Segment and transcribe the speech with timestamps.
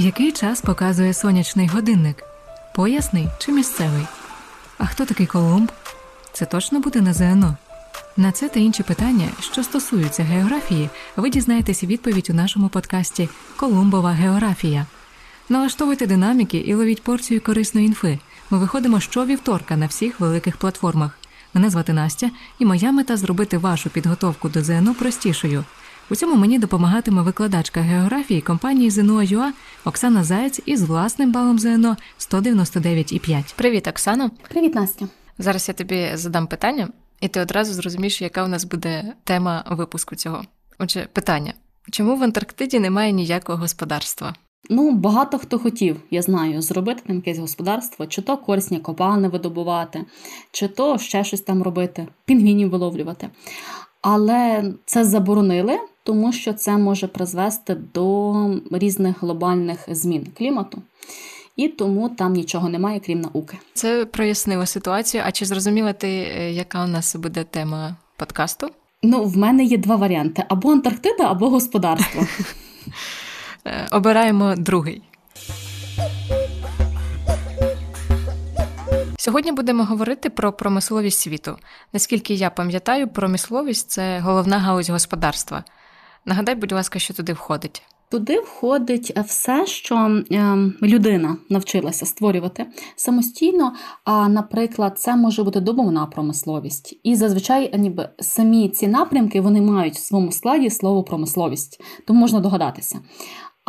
[0.00, 2.22] Який час показує сонячний годинник?
[2.74, 4.06] Поясний чи місцевий?
[4.78, 5.72] А хто такий Колумб?
[6.32, 7.56] Це точно буде на ЗНО?
[8.16, 14.10] На це та інші питання, що стосуються географії, ви дізнаєтеся відповідь у нашому подкасті Колумбова
[14.10, 14.86] географія.
[15.48, 18.18] Налаштовуйте динаміки і ловіть порцію корисної інфи.
[18.50, 21.18] Ми виходимо щовівторка на всіх великих платформах.
[21.54, 25.64] Мене звати Настя, і моя мета зробити вашу підготовку до ЗНО простішою.
[26.10, 29.52] У цьому мені допомагатиме викладачка географії компанії ЗНО.ЮА
[29.84, 33.54] Оксана Заєць із власним балом ЗНО 199,5.
[33.56, 34.30] Привіт, Оксано.
[34.48, 35.08] Привіт, Настя.
[35.38, 36.88] Зараз я тобі задам питання,
[37.20, 40.42] і ти одразу зрозумієш, яка у нас буде тема випуску цього.
[40.78, 41.54] Отже, питання:
[41.90, 44.34] чому в Антарктиді немає ніякого господарства?
[44.70, 50.04] Ну, багато хто хотів, я знаю, зробити там якесь господарство, чи то корисні копалини видобувати,
[50.52, 53.30] чи то ще щось там робити, пінгвінів виловлювати.
[54.02, 58.34] Але це заборонили, тому що це може призвести до
[58.70, 60.82] різних глобальних змін клімату.
[61.56, 63.58] І тому там нічого немає, крім науки.
[63.74, 65.22] Це прояснило ситуацію.
[65.26, 68.68] А чи зрозуміла ти, е, яка у нас буде тема подкасту?
[69.02, 72.26] Ну, в мене є два варіанти: або Антарктида, або господарство.
[73.64, 75.02] Е, обираємо другий.
[79.20, 81.56] Сьогодні будемо говорити про промисловість світу.
[81.92, 85.64] Наскільки я пам'ятаю, промисловість це головна галузь господарства.
[86.24, 87.82] Нагадай, будь ласка, що туди входить.
[88.10, 92.66] Туди входить все, що ем, людина навчилася створювати
[92.96, 93.72] самостійно.
[94.04, 97.00] А, наприклад, це може бути добовна промисловість.
[97.02, 102.40] І зазвичай ніби самі ці напрямки вони мають в своєму складі слово промисловість, тому можна
[102.40, 102.98] догадатися.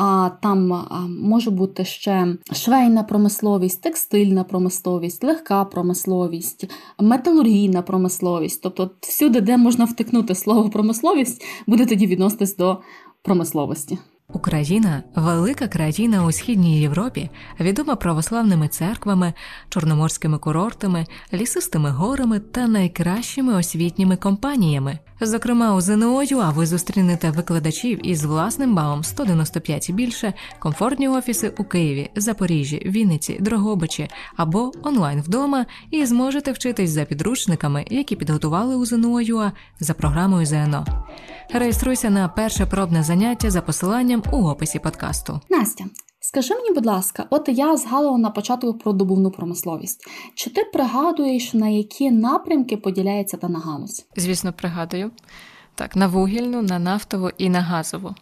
[0.01, 0.87] А там
[1.23, 8.61] може бути ще швейна промисловість, текстильна промисловість, легка промисловість, металургійна промисловість.
[8.61, 12.81] Тобто, всюди, де можна втикнути слово промисловість, буде тоді відноситись до
[13.21, 13.97] промисловості.
[14.33, 19.33] Україна велика країна у східній Європі, відома православними церквами,
[19.69, 24.99] чорноморськими курортами, лісистими горами та найкращими освітніми компаніями.
[25.21, 31.53] Зокрема, у ЗНО ЮА ви зустрінете викладачів із власним балом 195 і більше, комфортні офіси
[31.57, 38.75] у Києві, Запоріжжі, Вінниці, Дрогобичі або онлайн вдома, і зможете вчитись за підручниками, які підготували
[38.75, 40.85] у ЗНО ЮА за програмою ЗНО.
[41.53, 45.41] Реєструйся на перше пробне заняття за посиланням у описі подкасту.
[45.49, 45.85] Настя,
[46.19, 50.07] скажи мені, будь ласка, от я згадувала на початку про добувну промисловість.
[50.35, 54.05] Чи ти пригадуєш, на які напрямки поділяється дана галузь?
[54.15, 55.11] Звісно, пригадую.
[55.75, 58.15] Так, на вугільну, на нафтову і на газову.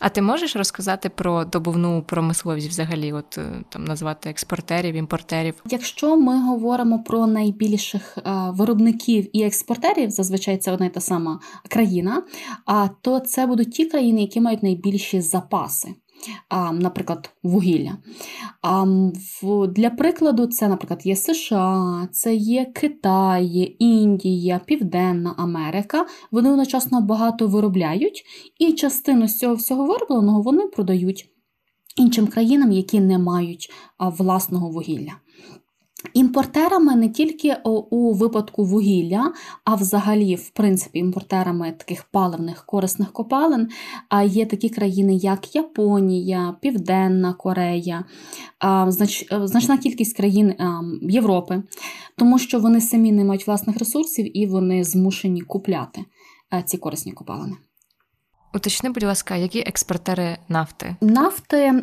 [0.00, 5.54] А ти можеш розказати про добувну промисловість взагалі, от е, там назвати експортерів, імпортерів?
[5.70, 11.40] Якщо ми говоримо про найбільших е, виробників і експортерів, зазвичай це одна й та сама
[11.68, 12.22] країна,
[13.00, 15.94] то це будуть ті країни, які мають найбільші запаси
[16.72, 17.96] наприклад, вугілля.
[19.68, 26.06] Для прикладу, це, наприклад, є США, це є Китай, Індія, Південна Америка.
[26.30, 28.24] Вони одночасно багато виробляють,
[28.58, 31.28] і частину з цього всього виробленого вони продають
[31.96, 35.12] іншим країнам, які не мають власного вугілля.
[36.14, 39.32] Імпортерами не тільки у випадку вугілля,
[39.64, 43.68] а взагалі, в принципі, імпортерами таких паливних корисних копалин
[44.26, 48.04] є такі країни, як Японія, Південна Корея,
[49.42, 50.54] значна кількість країн
[51.02, 51.62] Європи,
[52.16, 56.04] тому що вони самі не мають власних ресурсів і вони змушені купляти
[56.64, 57.56] ці корисні копалини.
[58.54, 60.96] Уточни, будь ласка, які експортери нафти?
[61.00, 61.82] Нафти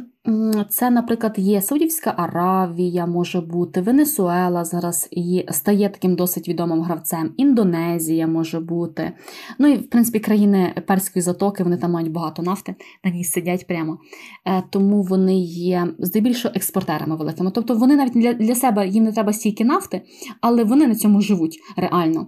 [0.70, 7.32] це, наприклад, є Саудівська Аравія, може бути, Венесуела зараз і стає таким досить відомим гравцем,
[7.38, 9.12] Індонезія може бути.
[9.60, 13.68] Ну і, в принципі, країни Перської затоки вони там мають багато нафти, на ній сидять
[13.68, 13.98] прямо.
[14.46, 17.52] Е, тому вони є здебільшого експортерами великими.
[17.52, 20.02] Тобто вони навіть для для себе їм не треба стільки нафти,
[20.42, 22.28] але вони на цьому живуть реально.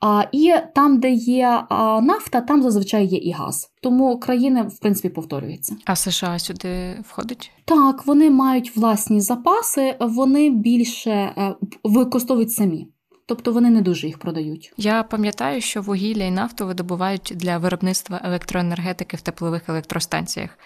[0.00, 1.62] А, І там, де є
[2.02, 3.70] нафта, там зазвичай є і газ.
[3.82, 5.76] Тому країни, в принципі, повторюються.
[5.84, 7.33] А США сюди входить?
[7.64, 11.54] Так, вони мають власні запаси, вони більше е,
[11.84, 12.88] використовують самі.
[13.26, 14.72] Тобто вони не дуже їх продають.
[14.76, 20.58] Я пам'ятаю, що вугілля і нафту видобувають для виробництва електроенергетики в теплових електростанціях.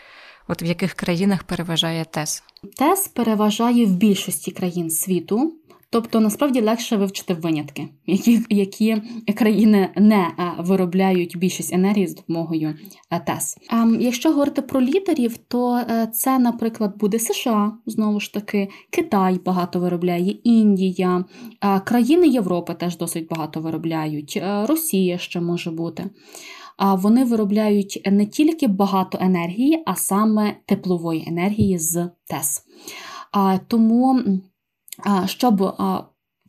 [0.49, 2.43] От в яких країнах переважає ТЕС?
[2.77, 5.55] ТЕС переважає в більшості країн світу.
[5.91, 9.03] Тобто насправді легше вивчити винятки, які які
[9.37, 12.75] країни не е, виробляють більшість енергії з допомогою
[13.11, 13.57] е, ТЕС.
[13.71, 19.41] Ем, якщо говорити про лідерів, то е, це, наприклад, буде США, знову ж таки, Китай
[19.45, 21.25] багато виробляє, Індія,
[21.85, 26.11] країни Європи теж досить багато виробляють, Росія ще може бути.
[26.77, 32.63] А вони виробляють не тільки багато енергії, а саме теплової енергії з ТЕС.
[33.69, 34.23] Тому,
[35.27, 35.77] щоб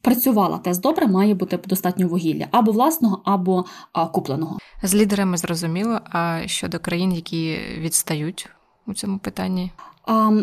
[0.01, 3.65] працювала ТЕС добре, має бути достатньо вугілля або власного, або
[4.11, 4.57] купленого.
[4.83, 5.99] З лідерами зрозуміло.
[6.03, 8.49] А щодо країн, які відстають
[8.87, 9.71] у цьому питанні.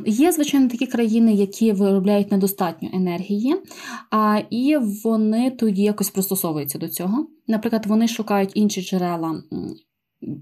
[0.06, 3.56] Є, звичайно, такі країни, які виробляють недостатньо енергії,
[4.50, 7.26] і вони тоді якось пристосовуються до цього.
[7.46, 9.42] Наприклад, вони шукають інші джерела,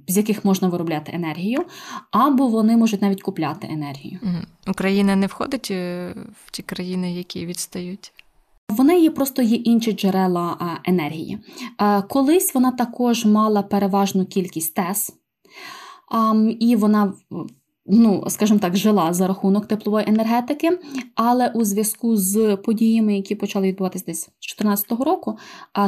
[0.09, 1.65] з яких можна виробляти енергію,
[2.11, 4.21] або вони можуть навіть купляти енергію.
[4.69, 8.13] Україна не входить е, в ті країни, які відстають.
[8.69, 11.39] В неї просто є інші джерела енергії.
[12.09, 15.13] Колись вона також мала переважну кількість ТЕС,
[16.61, 17.13] і вона
[17.87, 20.79] ну, скажімо так, жила за рахунок теплової енергетики,
[21.15, 25.39] але у зв'язку з подіями, які почали відбуватися десь з 2014 року,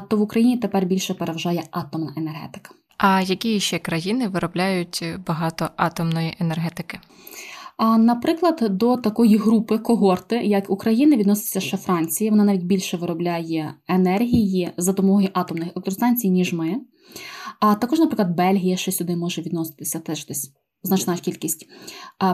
[0.09, 2.71] то в Україні тепер більше переважає атомна енергетика.
[2.99, 6.99] А які ще країни виробляють багато атомної енергетики?
[7.77, 12.31] А, Наприклад, до такої групи когорти, як Україна, відноситься ще Франція.
[12.31, 16.77] Вона навіть більше виробляє енергії за допомогою атомних електростанцій, ніж ми.
[17.61, 20.53] А також, наприклад, Бельгія ще сюди може відноситися теж десь
[20.83, 21.67] значна кількість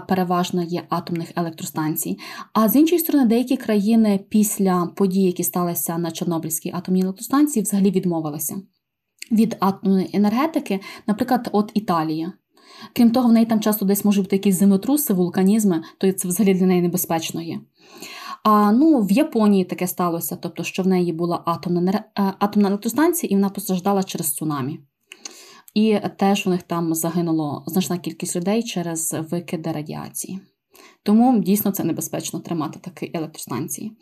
[0.08, 2.18] переважно є атомних електростанцій.
[2.52, 7.90] А з іншої сторони, деякі країни після подій, які сталися на Чорнобильській атомній електростанції, взагалі
[7.90, 8.56] відмовилися
[9.30, 12.32] від атомної енергетики, наприклад, от Італія.
[12.92, 16.54] Крім того, в неї там часто десь можуть бути якісь землетруси, вулканізми, то це взагалі
[16.54, 17.60] для неї небезпечно є.
[18.44, 23.30] А ну, в Японії таке сталося, тобто, що в неї була атомна е, атомна електростанція,
[23.30, 24.80] і вона постраждала через цунамі.
[25.74, 30.40] І теж у них там загинуло значна кількість людей через викиди радіації.
[31.02, 33.92] Тому дійсно це небезпечно тримати такі електростанції.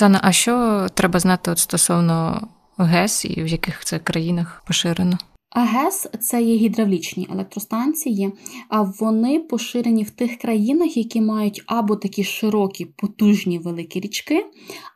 [0.00, 2.48] Оксана, а що треба знати от стосовно
[2.78, 5.18] ГЕС і в яких це країнах поширено?
[5.50, 8.32] АГЕС це є гідравлічні електростанції,
[8.68, 14.46] а вони поширені в тих країнах, які мають або такі широкі, потужні великі річки,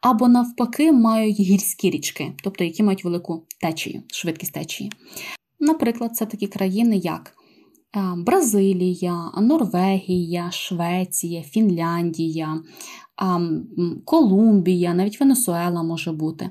[0.00, 4.92] або навпаки мають гірські річки, тобто які мають велику течію, швидкість течії.
[5.60, 7.32] Наприклад, це такі країни, як
[7.96, 12.62] е, Бразилія, Норвегія, Швеція, Фінляндія,
[14.04, 16.50] Колумбія, навіть Венесуела може бути.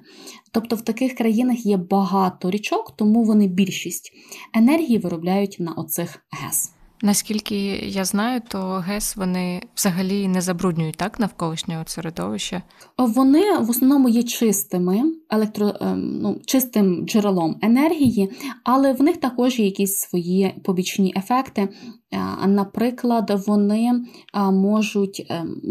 [0.52, 4.12] Тобто в таких країнах є багато річок, тому вони більшість
[4.54, 6.72] енергії виробляють на оцих ГЕС.
[7.06, 12.62] Наскільки я знаю, то ГЕС вони взагалі не забруднюють так навколишнього середовища.
[12.98, 18.32] Вони в основному є чистими електро, ем, ну, чистим джерелом енергії,
[18.64, 21.62] але в них також є якісь свої побічні ефекти.
[21.62, 23.92] Е, наприклад, вони
[24.34, 25.62] е, можуть ем,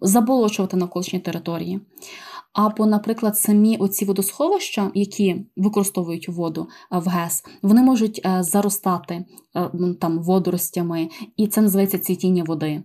[0.00, 1.80] заболочувати навколишні території.
[2.52, 9.24] Або, наприклад, самі оці водосховища, які використовують воду е, в ГЕС, вони можуть е, заростати
[9.56, 12.82] е, там водоростями, і це називається цвітіння води.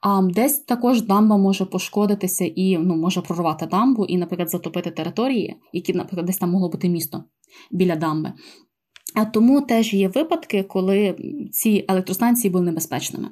[0.00, 5.56] А десь також дамба може пошкодитися і ну, може прорвати дамбу, і, наприклад, затопити території,
[5.72, 7.24] які, наприклад, десь там могло бути місто
[7.70, 8.32] біля дамби.
[9.14, 11.16] А тому теж є випадки, коли
[11.52, 13.28] ці електростанції були небезпечними.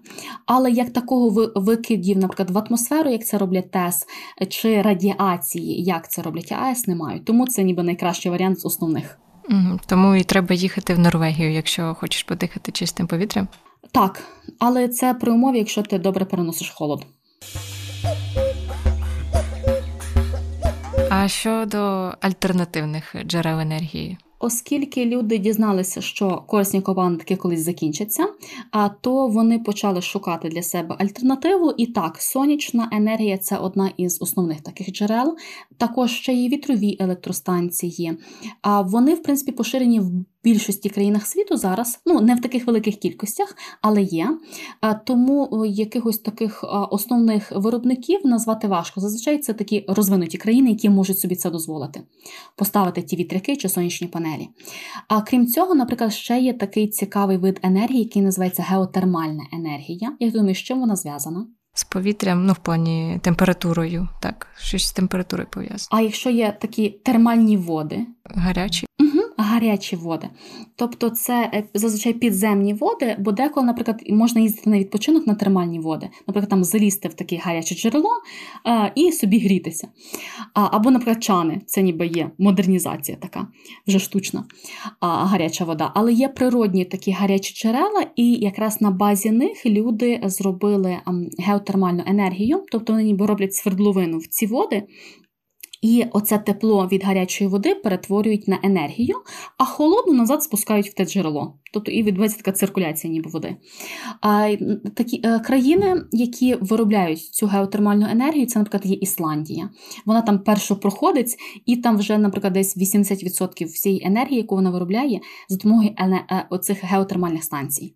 [0.46, 4.06] Але як такого викидів, наприклад, в атмосферу, як це роблять ТЕС,
[4.48, 7.20] чи радіації, як це роблять АЕС, немає.
[7.20, 9.18] Тому це ніби найкращий варіант з основних.
[9.86, 13.48] Тому і треба їхати в Норвегію, якщо хочеш подихати чистим повітрям.
[13.92, 14.22] Так,
[14.58, 17.06] але це при умові, якщо ти добре переносиш холод.
[21.10, 24.18] А щодо альтернативних джерел енергії?
[24.44, 28.26] Оскільки люди дізналися, що корисні копалини колись закінчаться,
[29.00, 31.74] то вони почали шукати для себе альтернативу.
[31.76, 35.36] І так, сонячна енергія це одна із основних таких джерел.
[35.76, 38.18] Також ще є вітрові електростанції.
[38.62, 40.10] А вони, в принципі, поширені в
[40.44, 44.38] більшості країнах світу зараз, ну не в таких великих кількостях, але є.
[45.06, 49.00] Тому якихось таких основних виробників назвати важко.
[49.00, 52.02] Зазвичай це такі розвинуті країни, які можуть собі це дозволити,
[52.56, 54.48] поставити ті вітряки чи сонячні панелі.
[55.08, 60.16] А крім цього, наприклад, ще є такий цікавий вид енергії, який називається геотермальна енергія.
[60.20, 61.46] Я думаю, з чим вона зв'язана?
[61.74, 65.88] З повітрям, ну в плані температурою, так, щось з температурою пов'язано.
[65.90, 68.86] А якщо є такі термальні води, гарячі?
[69.00, 70.28] Угу гарячі води.
[70.76, 75.78] Тобто це е, зазвичай підземні води, бо деколи, наприклад, можна їздити на відпочинок на термальні
[75.78, 78.10] води, наприклад, там залізти в таке гаряче джерело
[78.64, 79.88] а, і собі грітися.
[80.54, 83.46] Або, наприклад, чани, це ніби є модернізація така,
[83.86, 84.44] вже штучна
[85.00, 85.92] гаряча вода.
[85.94, 90.98] Але є природні такі гарячі джерела, і якраз на базі них люди зробили
[91.38, 94.82] геотермальну енергію, тобто вони ніби роблять свердловину в ці води.
[95.82, 99.16] І оце тепло від гарячої води перетворюють на енергію,
[99.58, 101.58] а холодну назад спускають в те джерело.
[101.72, 103.56] Тобто і відбувається така циркуляція, ніби води.
[104.20, 104.56] А
[104.94, 109.70] такі е, країни, які виробляють цю геотермальну енергію, це, наприклад, є Ісландія.
[110.06, 111.36] Вона там першопроходець,
[111.66, 116.84] і там вже, наприклад, десь 80% всієї енергії, яку вона виробляє, за допомогою е, оцих
[116.84, 117.94] геотермальних станцій.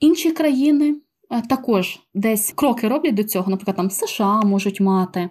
[0.00, 0.94] Інші країни.
[1.34, 5.30] Е, також десь кроки роблять до цього, наприклад, там США можуть мати,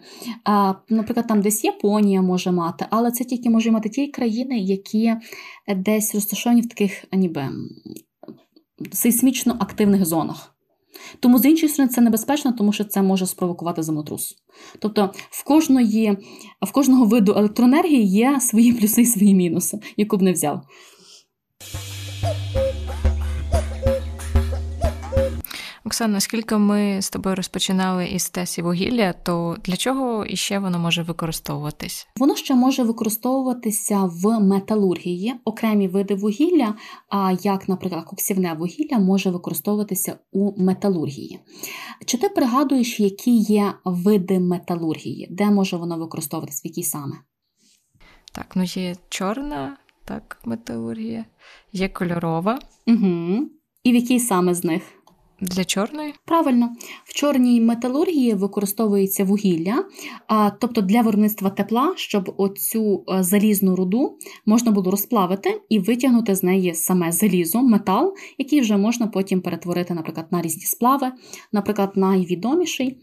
[0.90, 5.16] наприклад, там десь Японія може мати, але це тільки можуть мати ті країни, які
[5.76, 7.50] десь розташовані в таких ніби
[8.92, 10.50] сейсмічно активних зонах.
[11.20, 14.36] Тому, з іншої сторони, це небезпечно, тому що це може спровокувати землетрус.
[14.80, 16.18] Тобто в кожної,
[16.62, 20.62] в кожного виду електроенергії є свої плюси і свої мінуси, яку б не взяв.
[25.94, 31.04] Оксана, наскільки ми з тобою розпочинали із тесі вугілля, то для чого іще воно може
[31.04, 32.08] використовуватись?
[32.18, 36.76] Воно ще може використовуватися в металургії, окремі види вугілля,
[37.10, 41.40] а як, наприклад, коксівне вугілля може використовуватися у металургії.
[42.06, 47.16] Чи ти пригадуєш, які є види металургії, де може воно використовуватися, в якій саме?
[48.32, 51.26] Так, ну є чорна, так, металургія,
[51.74, 52.60] є кольорова.
[52.88, 53.50] Угу.
[53.84, 54.84] І в якій саме з них?
[55.42, 56.14] Для чорної?
[56.26, 56.76] Правильно,
[57.06, 59.86] в чорній металургії використовується вугілля,
[60.28, 66.36] а, тобто для виробництва тепла, щоб оцю е, залізну руду можна було розплавити і витягнути
[66.36, 71.12] з неї саме залізо, метал, який вже можна потім перетворити, наприклад, на різні сплави.
[71.52, 72.98] Наприклад, найвідоміший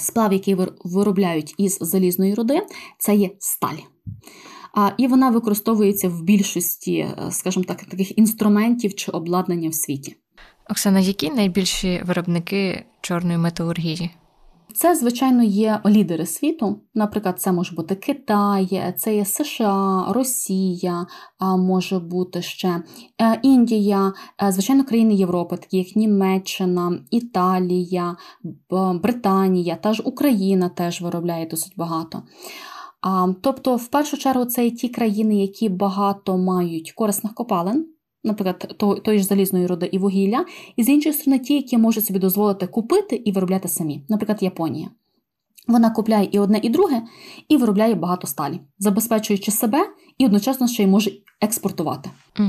[0.00, 2.62] сплав, який виробляють із залізної руди,
[2.98, 3.78] це є сталь.
[4.98, 10.16] І вона використовується в більшості, е, скажімо так, таких інструментів чи обладнання в світі.
[10.70, 14.10] Оксана, які найбільші виробники чорної металургії?
[14.74, 16.80] Це, звичайно, є лідери світу.
[16.94, 21.06] Наприклад, це може бути Китай, це є США, Росія,
[21.40, 22.82] може бути ще
[23.22, 28.16] е, Індія, е, звичайно, країни Європи, такі як Німеччина, Італія,
[29.02, 32.22] Британія, та ж Україна теж виробляє досить багато.
[33.40, 37.86] Тобто, в першу чергу, це і ті країни, які багато мають корисних копалин
[38.28, 40.44] наприклад, тої ж залізної руди і вугілля,
[40.76, 44.88] і з іншої сторони, ті, які можуть собі дозволити купити і виробляти самі, наприклад, Японія.
[45.68, 47.02] Вона купляє і одне, і друге,
[47.48, 49.86] і виробляє багато сталі, забезпечуючи себе
[50.18, 52.10] і одночасно ще й може експортувати.
[52.38, 52.48] Угу.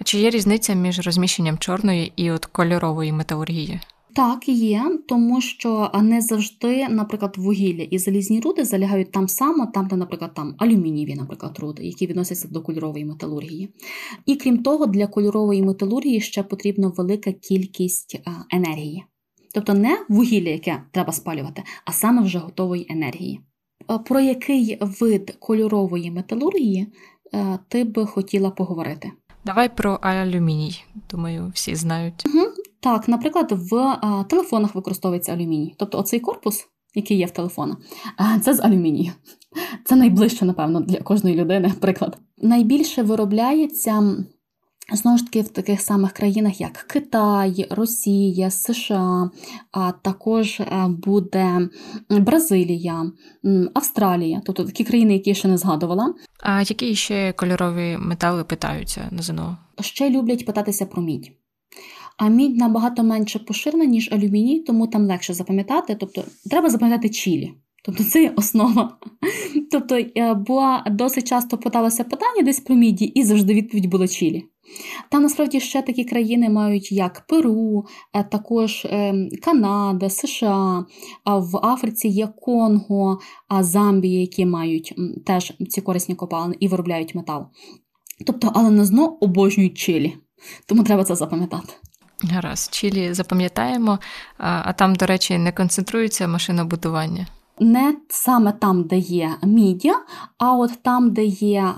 [0.00, 3.80] А чи є різниця між розміщенням чорної і от кольорової металургії?
[4.14, 9.86] Так, є, тому що не завжди, наприклад, вугілля і залізні руди залягають там само, там,
[9.86, 13.68] де, наприклад, там алюмінієві, наприклад, руди, які відносяться до кольорової металургії.
[14.26, 19.04] І крім того, для кольорової металургії ще потрібна велика кількість енергії.
[19.54, 23.40] Тобто не вугілля, яке треба спалювати, а саме вже готової енергії.
[24.04, 26.86] Про який вид кольорової металургії
[27.68, 29.12] ти би хотіла поговорити?
[29.44, 30.84] Давай про алюміній.
[31.10, 32.26] Думаю, всі знають.
[32.26, 32.46] Угу.
[32.80, 35.74] Так, наприклад, в а, телефонах використовується алюміній.
[35.78, 37.76] Тобто оцей корпус, який є в телефонах,
[38.42, 39.12] це з алюмінію.
[39.84, 42.18] Це найближче, напевно, для кожної людини приклад.
[42.38, 44.16] Найбільше виробляється.
[44.92, 49.30] Знову ж таки, в таких самих країнах, як Китай, Росія, США,
[49.72, 51.68] а також буде
[52.10, 53.12] Бразилія,
[53.74, 56.14] Австралія, тобто такі країни, які я ще не згадувала.
[56.40, 59.58] А які ще кольорові метали питаються на ЗНО?
[59.80, 61.39] Ще люблять питатися про мідь.
[62.20, 65.96] А мідь набагато менше поширена, ніж алюміній, тому там легше запам'ятати.
[66.00, 67.54] Тобто треба запам'ятати чілі.
[67.84, 68.98] Тобто це є основа.
[69.70, 74.44] Тобто, е, бо досить часто питалося питання десь про міді, і завжди відповідь була Чілі.
[75.10, 80.84] Там насправді ще такі країни мають, як Перу, е, також ем, Канада, США,
[81.26, 83.18] в Африці є Конго,
[83.60, 84.94] Замбія, які мають
[85.26, 87.46] теж ці корисні копалини і виробляють метал.
[88.26, 90.16] Тобто, але на зно обожнюють Чилі.
[90.66, 91.72] Тому треба це запам'ятати.
[92.24, 93.98] Гаразд, Чилі запам'ятаємо,
[94.38, 97.26] а там, до речі, не концентрується машинобудування.
[97.60, 99.94] Не саме там, де є мідя,
[100.38, 101.74] а от там, де є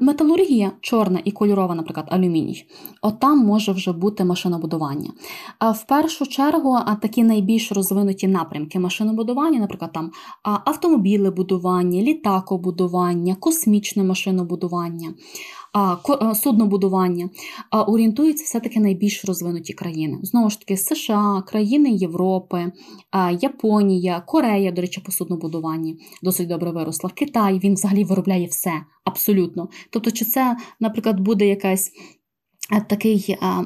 [0.00, 2.64] Металургія чорна і кольорова, наприклад, алюміній,
[3.02, 5.12] от там може вже бути машинобудування.
[5.60, 10.10] В першу чергу такі найбільш розвинуті напрямки машинобудування, наприклад, там
[10.42, 15.14] автомобілебудування, літакобудування, космічне машинобудування
[16.34, 17.30] суднобудування,
[17.86, 20.18] орієнтуються все-таки найбільш розвинуті країни.
[20.22, 22.72] Знову ж таки, США, країни Європи,
[23.40, 27.10] Японія, Корея, до речі, по суднобудуванні досить добре виросла.
[27.14, 28.72] Китай він взагалі виробляє все
[29.08, 29.68] абсолютно.
[29.90, 31.92] Тобто, чи це, наприклад, буде якась.
[32.72, 33.62] Е, такий а,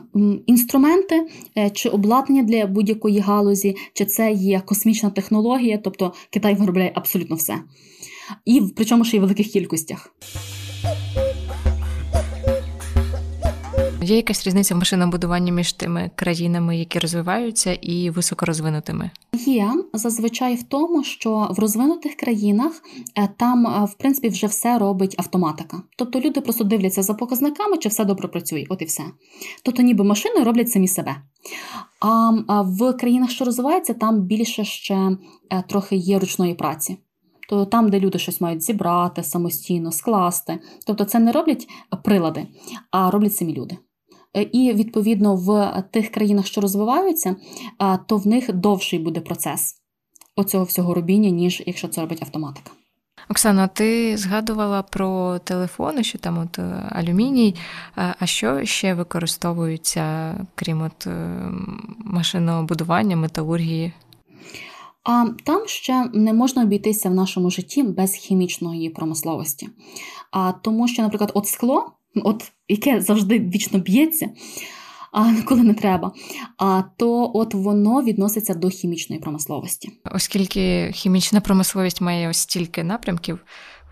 [0.47, 1.27] інструменти
[1.59, 7.37] е, чи обладнання для будь-якої галузі, чи це є космічна технологія, тобто Китай виробляє абсолютно
[7.37, 7.59] все.
[8.45, 10.15] і причому ще й в великих кількостях.
[14.03, 19.11] Є якась різниця в машинобудуванні між тими країнами, які розвиваються, і високорозвинутими?
[19.47, 22.83] Є зазвичай в тому, що в розвинутих країнах
[23.19, 25.83] е, там, е, в принципі, вже все робить автоматика.
[25.97, 29.03] Тобто люди просто дивляться за показниками, чи все добре працює, от і все.
[29.65, 31.17] Тобто, ніби машини роблять самі себе.
[32.01, 35.17] А в країнах, що розвиваються, там більше ще
[35.51, 36.97] е, трохи є ручної праці.
[37.49, 40.59] Тобто там, де люди щось мають зібрати самостійно, скласти.
[40.87, 41.69] Тобто це не роблять
[42.05, 42.47] прилади,
[42.91, 43.79] а роблять самі люди.
[44.37, 47.37] Е, і відповідно в тих країнах, що розвиваються,
[48.07, 49.83] то в них довший буде процес
[50.37, 52.71] оцього всього робіння, ніж якщо це робить автоматика.
[53.29, 57.55] Оксана, ти згадувала про телефони, що там от е, алюміній.
[57.95, 61.51] А що ще використовується, крім от е,
[61.99, 63.93] машинобудування, металургії?
[65.05, 69.69] А там ще не можна обійтися в нашому житті без хімічної промисловості.
[70.31, 74.31] А тому що, наприклад, от скло от яке завжди вічно б'ється,
[75.13, 76.13] а коли не треба,
[76.59, 79.91] а то от воно відноситься до хімічної промисловості.
[80.15, 83.39] Оскільки хімічна промисловість має ось стільки напрямків,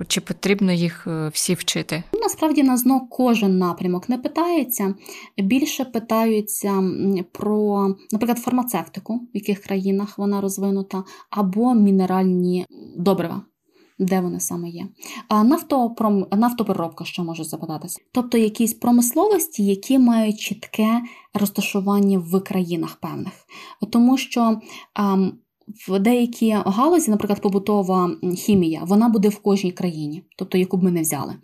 [0.08, 2.02] чи потрібно їх е, всі вчити?
[2.22, 4.94] Насправді на ЗНО кожен напрямок не питається.
[5.38, 6.82] Більше питаються
[7.32, 13.42] про, наприклад, фармацевтику, в яких країнах вона розвинута, або мінеральні добрива
[14.00, 14.86] де вони саме є.
[15.28, 16.26] А нафтопром...
[16.32, 18.00] нафтопереробка, що може запитатися.
[18.12, 21.00] Тобто якісь промисловості, які мають чітке
[21.34, 23.32] розташування в країнах певних.
[23.90, 24.60] Тому що.
[24.94, 25.30] А,
[25.88, 30.90] в деякі галузі, наприклад, побутова хімія, вона буде в кожній країні, тобто яку б ми
[30.90, 31.34] не взяли.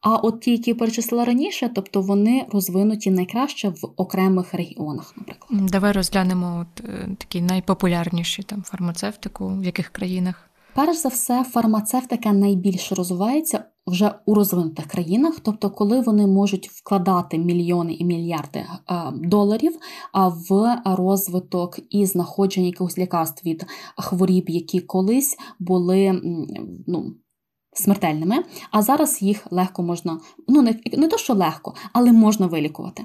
[0.00, 5.14] А от ті, які перечислила раніше, тобто вони розвинуті найкраще в окремих регіонах.
[5.16, 10.47] Наприклад, давай розглянемо от е, такі найпопулярніші там фармацевтику, в яких країнах.
[10.78, 17.38] Перш за все, фармацевтика найбільше розвивається вже у розвинутих країнах, тобто, коли вони можуть вкладати
[17.38, 18.66] мільйони і мільярди е,
[19.14, 19.78] доларів
[20.50, 26.20] в розвиток і знаходження якихось лікарств від хворіб, які колись були
[26.86, 27.14] ну,
[27.82, 33.04] смертельними, а зараз їх легко можна, ну не не то, що легко, але можна вилікувати.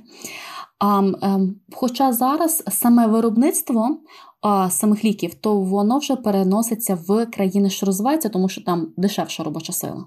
[0.80, 3.98] А, ем, Хоча зараз саме виробництво
[4.42, 9.44] а, самих ліків, то воно вже переноситься в країни, що розвиваються, тому що там дешевша
[9.44, 10.06] робоча сила.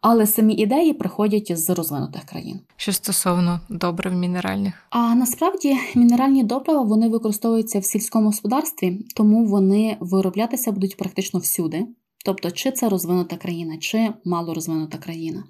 [0.00, 2.60] Але самі ідеї приходять з розвинутих країн.
[2.76, 9.96] Що стосовно добрив мінеральних, а насправді мінеральні добрива вони використовуються в сільському господарстві, тому вони
[10.00, 11.86] вироблятися будуть практично всюди.
[12.26, 15.44] Тобто, чи це розвинута країна, чи малорозвинута країна.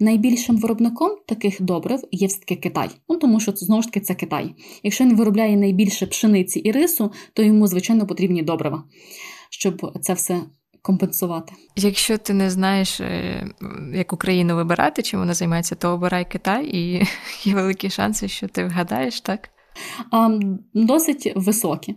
[0.00, 4.54] Найбільшим виробником таких добрив є все-таки Китай, ну тому що знову ж таки це Китай.
[4.82, 8.84] Якщо він виробляє найбільше пшениці і рису, то йому, звичайно, потрібні добрива,
[9.50, 10.42] щоб це все
[10.82, 11.52] компенсувати.
[11.76, 13.46] Якщо ти не знаєш, е,
[13.94, 17.06] яку країну вибирати, чим вона займається, то обирай Китай, і
[17.44, 19.48] є великі шанси, що ти вгадаєш, так?
[20.74, 21.96] Досить високі.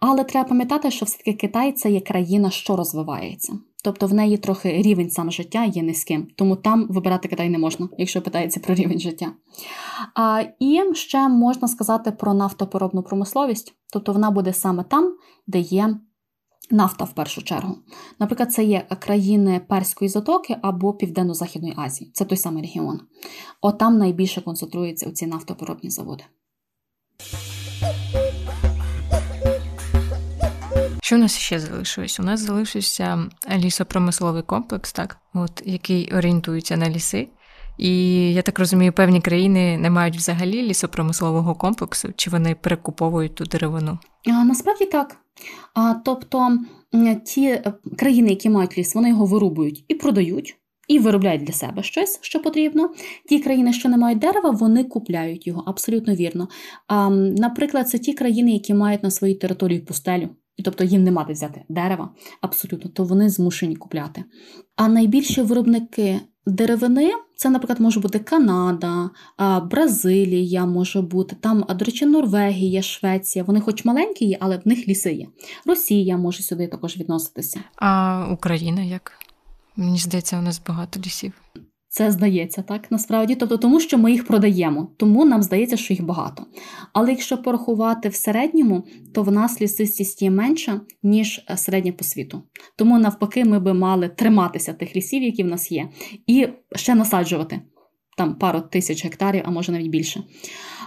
[0.00, 3.58] Але треба пам'ятати, що все-таки Китай це є країна, що розвивається.
[3.84, 7.88] Тобто в неї трохи рівень сам життя є низьким, тому там вибирати Китай не можна,
[7.98, 9.32] якщо питається про рівень життя.
[10.14, 15.96] А, І ще можна сказати про нафтопоробну промисловість, тобто вона буде саме там, де є
[16.70, 17.76] нафта в першу чергу.
[18.18, 22.10] Наприклад, це є країни Перської затоки або Південно-Західної Азії.
[22.14, 23.00] Це той самий регіон.
[23.60, 26.24] От там найбільше концентруються ці нафтопоробні заводи.
[31.08, 32.20] Що у нас ще залишилось?
[32.20, 33.18] У нас залишився
[33.56, 37.28] лісопромисловий комплекс, так, от, який орієнтується на ліси.
[37.78, 37.92] І
[38.32, 43.98] я так розумію, певні країни не мають взагалі лісопромислового комплексу, чи вони перекуповують ту деревину?
[44.26, 45.16] А, Насправді так.
[45.74, 46.58] А, Тобто
[47.24, 50.56] ті е, країни, які мають ліс, вони його вирубують і продають.
[50.88, 52.90] І виробляють для себе щось, що потрібно.
[53.28, 56.48] Ті країни, що не мають дерева, вони купляють його абсолютно вірно.
[56.86, 60.28] А, Наприклад, це ті країни, які мають на своїй території пустелю
[60.62, 64.24] тобто їм нема де взяти дерева, абсолютно, то вони змушені купляти.
[64.76, 69.10] А найбільші виробники деревини це, наприклад, може бути Канада,
[69.70, 73.44] Бразилія може бути, там, до речі, Норвегія, Швеція.
[73.44, 75.26] Вони хоч маленькі є, але в них ліси є.
[75.66, 77.60] Росія може сюди також відноситися.
[77.76, 79.12] А Україна як?
[79.76, 81.32] Мені здається, у нас багато лісів.
[81.90, 86.02] Це здається так насправді, тобто тому, що ми їх продаємо, тому нам здається, що їх
[86.04, 86.46] багато.
[86.92, 92.04] Але якщо порахувати в середньому, то в нас лісистість є менша, ніж е, середня по
[92.04, 92.42] світу.
[92.76, 95.88] Тому навпаки, ми би мали триматися тих лісів, які в нас є,
[96.26, 97.60] і ще насаджувати
[98.16, 100.22] там пару тисяч гектарів, а може навіть більше.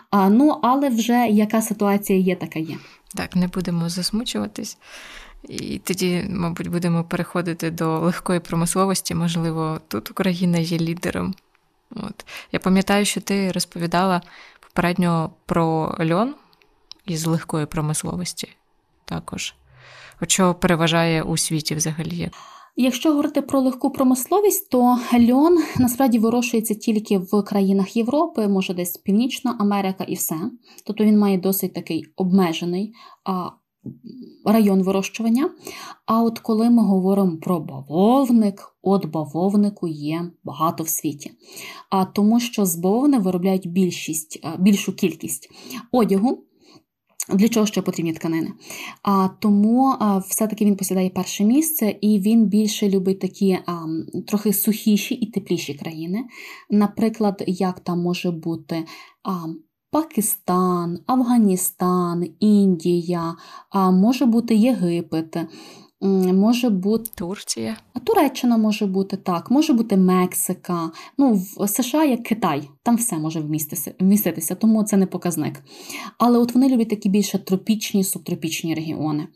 [0.10, 2.78] А, Ну, але вже яка ситуація є, така є.
[3.16, 4.78] Так, не будемо засмучуватись.
[5.49, 9.15] І тоді, мабуть, будемо переходити до легкої промисловості.
[9.15, 11.36] Можливо, тут Україна є лідером.
[11.95, 12.25] От.
[12.51, 14.21] Я пам'ятаю, що ти розповідала
[14.60, 16.36] попередньо про льон
[17.06, 18.49] із легкої промисловості
[19.06, 19.56] також.
[20.21, 22.32] От що переважає у світі взагалі?
[22.75, 24.99] Якщо говорити про легку промисловість, то
[25.30, 30.36] льон насправді вирощується тільки в країнах Європи, може десь Північна Америка і все.
[30.86, 32.93] Тобто він має досить такий обмежений
[34.46, 35.50] район вирощування.
[36.06, 41.32] А от коли ми говоримо про бавовник, от бавовнику є багато в світі.
[41.89, 45.50] А тому що з бавовни виробляють більшість, більшу кількість
[45.91, 46.44] одягу.
[47.34, 48.52] Для чого ще потрібні тканини?
[49.04, 53.86] А тому а, все-таки він посідає перше місце, і він більше любить такі а,
[54.28, 56.24] трохи сухіші і тепліші країни.
[56.70, 58.86] Наприклад, як там може бути
[59.24, 59.32] а,
[59.91, 63.36] Пакистан, Афганістан, Індія,
[63.69, 65.38] а може бути Єгипет
[66.02, 67.78] може бути Турція.
[67.94, 70.92] А Туреччина може бути так, може бути Мексика.
[71.18, 75.64] Ну, в США як Китай, там все може вміститися, вміститися, тому це не показник.
[76.18, 79.28] Але от вони люблять такі більше тропічні, субтропічні регіони.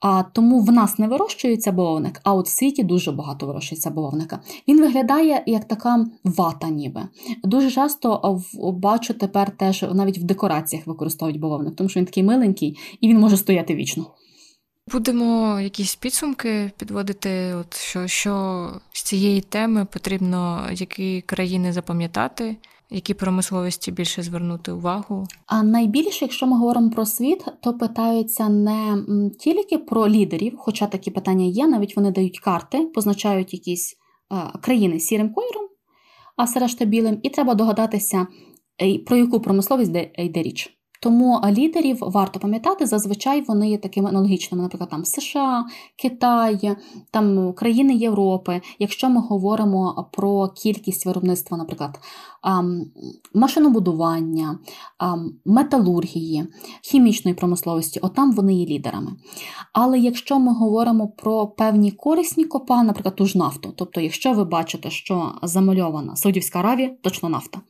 [0.00, 4.40] А тому в нас не вирощується бавовник, а от в світі дуже багато вирощується бавовника.
[4.68, 7.02] Він виглядає як така вата, ніби.
[7.44, 12.76] Дуже часто бачу тепер теж навіть в декораціях використовують бавовник, тому що він такий миленький
[13.00, 14.06] і він може стояти вічно.
[14.90, 22.56] Будемо якісь підсумки підводити, от що що з цієї теми потрібно які країни запам'ятати,
[22.90, 25.26] які промисловості більше звернути увагу.
[25.46, 29.04] А найбільше, якщо ми говоримо про світ, то питаються не
[29.40, 33.96] тільки про лідерів, хоча такі питання є, навіть вони дають карти, позначають якісь
[34.28, 35.68] а, країни сірим кольором,
[36.36, 38.26] а все решта білим, і треба догадатися,
[39.06, 40.81] про яку промисловість йде річ.
[41.02, 45.64] Тому лідерів варто пам'ятати, зазвичай вони є такими аналогічними, наприклад, там США,
[45.96, 46.76] Китай,
[47.10, 48.60] там країни Європи.
[48.78, 51.98] Якщо ми говоримо про кількість виробництва, наприклад,
[53.34, 54.58] машинобудування,
[55.44, 56.46] металургії,
[56.82, 59.12] хімічної промисловості, отам вони є лідерами.
[59.72, 64.44] Але якщо ми говоримо про певні корисні копа, наприклад, ту ж нафту, тобто, якщо ви
[64.44, 67.60] бачите, що замальована Саудівська Аравія, точно нафта.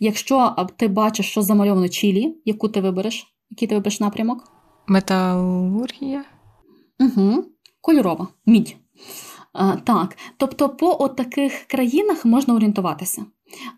[0.00, 4.52] Якщо ти бачиш, що замальовано Чилі, яку ти вибереш, який ти вибереш напрямок?
[4.86, 6.24] Металургія.
[7.00, 7.44] Угу.
[7.80, 8.76] Кольорова, мідь.
[9.52, 13.26] А, Так, тобто по от таких країнах можна орієнтуватися.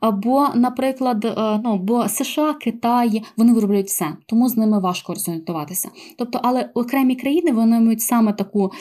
[0.01, 5.91] Або, наприклад, е, ну, бо США, Китай, вони виробляють все, тому з ними важко розорієнтуватися.
[6.19, 8.73] Тобто, але окремі країни вони мають саме таку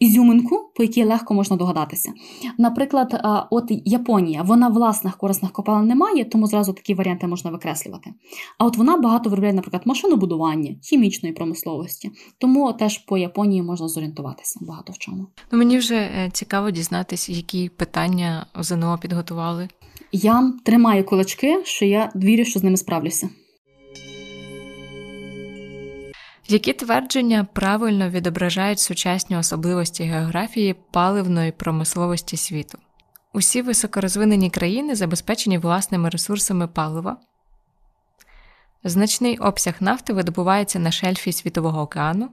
[0.00, 2.12] ізюминку, по якій легко можна догадатися.
[2.58, 7.50] Наприклад, е, от Японія, вона власних корисних копалин не має, тому зразу такі варіанти можна
[7.50, 8.10] викреслювати.
[8.58, 12.10] А от вона багато виробляє, наприклад, машинобудування, хімічної промисловості.
[12.38, 15.26] Тому теж по Японії можна зорієнтуватися багато в чому.
[15.52, 19.68] Ну, Мені вже е, цікаво дізнатися, які питання ЗНО підготували.
[20.16, 23.28] Я тримаю кулачки, що я вірю, що з ними справлюся.
[26.48, 32.78] Які твердження правильно відображають сучасні особливості географії паливної промисловості світу?
[33.32, 37.16] Усі високорозвинені країни забезпечені власними ресурсами палива.
[38.84, 42.30] Значний обсяг нафти видобувається на шельфі Світового океану.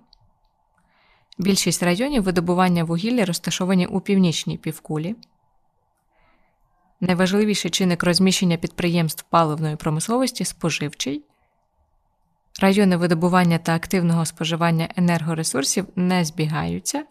[1.37, 5.15] Більшість районів видобування вугілля розташовані у північній півкулі.
[7.01, 11.23] Найважливіший чинник розміщення підприємств паливної промисловості споживчий.
[12.61, 17.03] Райони видобування та активного споживання енергоресурсів не збігаються.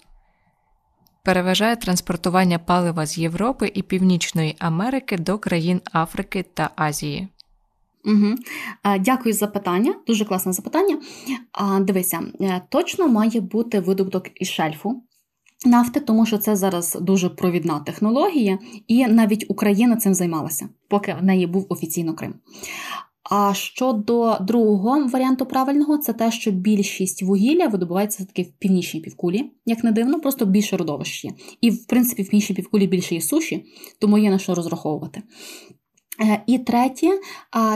[1.25, 7.29] Переважає транспортування палива з Європи і Північної Америки до країн Африки та Азії.
[8.05, 8.35] Угу.
[9.01, 9.95] Дякую за питання.
[10.07, 10.99] Дуже класне запитання.
[11.81, 15.03] Дивися, е, точно має бути видобуток із шельфу
[15.67, 21.25] нафти, тому що це зараз дуже провідна технологія, і навіть Україна цим займалася, поки в
[21.25, 22.35] неї був офіційно Крим.
[23.31, 29.51] А щодо другого варіанту правильного, це те, що більшість вугілля видобувається таки в північній півкулі,
[29.67, 31.31] як не дивно, просто більше родовищ є.
[31.61, 33.65] І, в принципі, в північній півкулі більше є суші,
[33.99, 35.23] тому є на що розраховувати.
[36.21, 37.21] Е, і третє,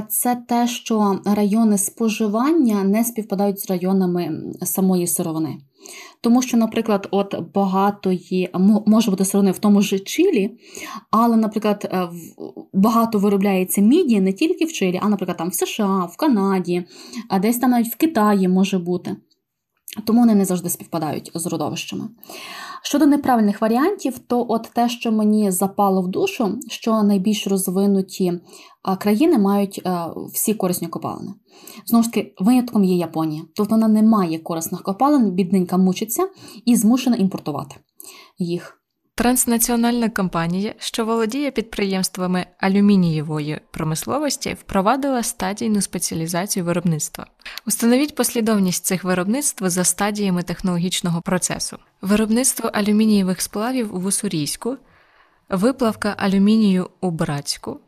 [0.09, 5.59] це те, що райони споживання не співпадають з районами самої сировини.
[6.25, 8.49] Тому що, наприклад, от багато є,
[8.87, 10.59] може бути сировини в тому ж Чилі,
[11.11, 12.09] але, наприклад, е,
[12.73, 16.85] багато виробляється міді не тільки в Чилі, а, наприклад, там в США, в Канаді,
[17.29, 19.17] а десь там навіть в Китаї може бути.
[20.05, 22.09] Тому вони не завжди співпадають з родовищами.
[22.83, 28.41] Щодо неправильних варіантів, то от те, що мені запало в душу, що найбільш розвинуті
[28.99, 29.83] країни мають
[30.33, 31.33] всі корисні копалини.
[31.87, 36.29] Знову ж таки, винятком є Японія, тобто вона не має корисних копалин, бідненька мучиться
[36.65, 37.77] і змушена імпортувати
[38.39, 38.84] їх.
[39.17, 47.27] Транснаціональна компанія, що володіє підприємствами алюмінієвої промисловості, впровадила стадійну спеціалізацію виробництва.
[47.67, 54.77] Установіть послідовність цих виробництв за стадіями технологічного процесу: виробництво алюмінієвих сплавів в Уссурійську,
[55.49, 57.81] виплавка алюмінію у Братську,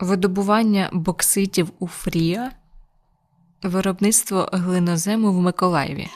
[0.00, 2.52] видобування бокситів у Фрія,
[3.62, 6.06] Виробництво глинозему в Миколаєві.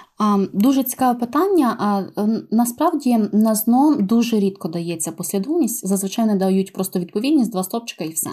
[0.53, 2.07] Дуже цікаве питання.
[2.51, 8.09] Насправді на ЗНО дуже рідко дається послідовність, зазвичай не дають просто відповідність, два стопчика і
[8.09, 8.31] все.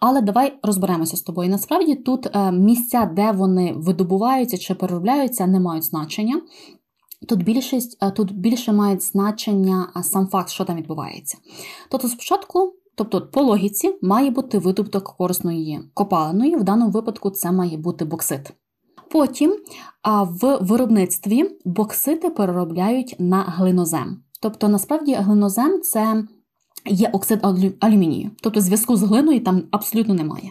[0.00, 1.50] Але давай розберемося з тобою.
[1.50, 6.40] Насправді тут е, місця, де вони видобуваються чи переробляються, не мають значення.
[7.28, 11.38] Тут більшість е, тут більше має значення сам факт, що там відбувається.
[11.90, 17.76] Тобто, спочатку Тобто, по логіці має бути видобуток корисної копалиної, в даному випадку це має
[17.76, 18.52] бути боксит.
[19.10, 19.56] Потім
[20.24, 24.22] в виробництві боксити переробляють на глинозем.
[24.40, 26.24] Тобто, насправді, глинозем це
[26.86, 27.40] є оксид
[27.80, 28.30] алюмінію.
[28.42, 30.50] Тобто зв'язку з глиною там абсолютно немає.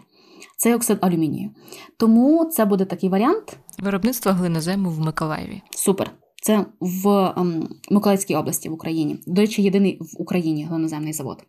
[0.58, 1.50] Це оксид алюмінію.
[1.98, 3.58] Тому це буде такий варіант.
[3.80, 5.62] Виробництво глинозему в Миколаєві.
[5.70, 6.12] Супер.
[6.46, 9.20] Це в ем, Миколаївській області в Україні.
[9.28, 11.44] До речі, єдиний в Україні глиноземний завод.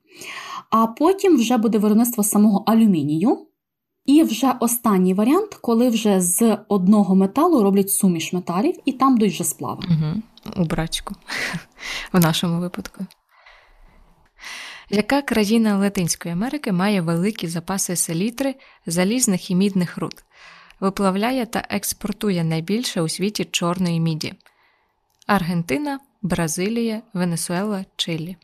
[0.71, 3.47] А потім вже буде виробництво самого алюмінію.
[4.05, 9.33] І вже останній варіант, коли вже з одного металу роблять суміш металів, і там дуть
[9.33, 9.83] вже сплави.
[9.89, 10.23] Угу.
[10.63, 11.15] У брачку,
[12.13, 13.07] в нашому випадку.
[14.91, 18.55] Яка країна Латинської Америки має великі запаси селітри,
[18.87, 20.25] залізних і мідних руд,
[20.81, 24.35] виплавляє та експортує найбільше у світі чорної міді?
[25.27, 28.37] Аргентина, Бразилія, Венесуела, Чилі.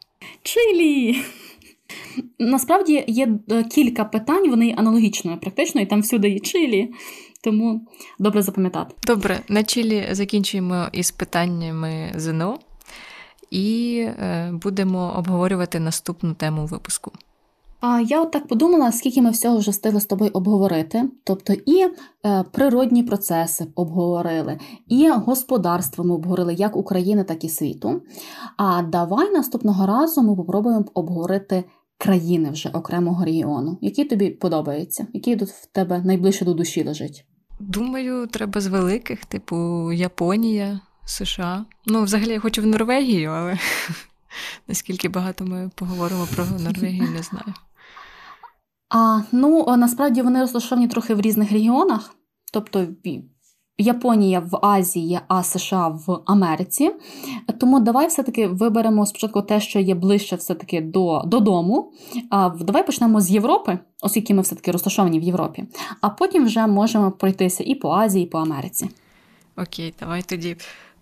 [0.43, 1.23] Чилі!
[2.39, 6.91] Насправді є е, кілька питань, вони аналогічні, практично, і там всюди є Чилі.
[7.43, 7.87] Тому
[8.19, 8.95] добре запам'ятати.
[9.07, 12.59] Добре, на Чилі закінчуємо із питаннями ЗНО
[13.51, 17.13] і е, будемо обговорювати наступну тему випуску.
[17.81, 21.05] А я от так подумала, скільки ми всього вже встигли з тобою обговорити.
[21.25, 21.87] Тобто і
[22.27, 28.03] е, природні процеси обговорили, і господарство ми обговорили як України, так і світу.
[28.57, 31.65] А давай наступного разу ми попробуємо обговорити
[31.99, 33.79] країни вже окремого регіону.
[33.81, 35.07] Які тобі подобаються?
[35.13, 37.25] Які тут в тебе найближче до душі лежить?
[37.61, 41.65] Думаю, треба з великих, типу Японія, США.
[41.87, 43.59] Ну, взагалі, я хочу в Норвегію, але
[44.69, 47.55] наскільки багато ми поговоримо про Норвегію, не знаю.
[48.91, 52.15] А, Ну, насправді вони розташовані трохи в різних регіонах,
[52.53, 52.87] тобто
[53.79, 56.91] Японія в Азії, а США в Америці.
[57.61, 61.93] Тому давай все-таки виберемо спочатку те, що є ближче все-таки до, додому.
[62.31, 65.65] А, Давай почнемо з Європи, оскільки ми все-таки розташовані в Європі,
[66.01, 68.91] а потім вже можемо пройтися і по Азії, і по Америці.
[69.57, 70.57] Окей, давай тоді.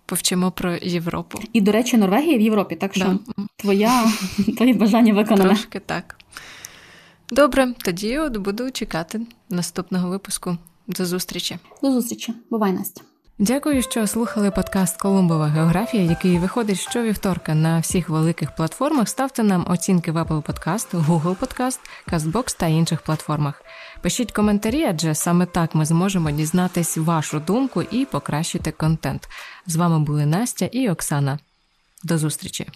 [0.05, 1.39] Повчимо про Європу.
[1.53, 3.43] І, до речі, Норвегія в Європі, так що да.
[3.55, 4.05] твоя,
[4.57, 5.49] твоє бажання виконане.
[5.49, 6.18] Трошки так.
[7.31, 10.57] Добре, тоді от буду чекати наступного випуску.
[10.87, 11.57] До зустрічі.
[11.81, 12.33] До зустрічі.
[12.49, 13.01] Бувай, Настя.
[13.39, 19.09] Дякую, що слухали подкаст Колумбова географія, який виходить щовівторка на всіх великих платформах.
[19.09, 23.63] Ставте нам оцінки в Apple Podcast, Google Podcast, CastBox та інших платформах.
[24.01, 29.29] Пишіть коментарі, адже саме так ми зможемо дізнатись вашу думку і покращити контент.
[29.67, 31.39] З вами були Настя і Оксана.
[32.03, 32.67] До зустрічі.